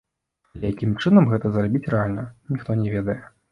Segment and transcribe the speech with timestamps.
[0.55, 3.19] Але якім чынам гэта зрабіць рэальна, ніхто не ведае.